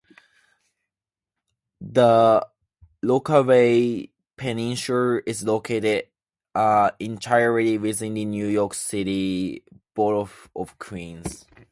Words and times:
The 1.79 2.47
Rockaway 3.03 4.09
Peninsula 4.37 5.21
is 5.27 5.43
located 5.43 6.03
entirely 6.99 7.77
within 7.77 8.13
the 8.15 8.25
New 8.25 8.47
York 8.47 8.73
City 8.73 9.61
borough 9.93 10.27
of 10.55 10.79
Queens. 10.79 11.45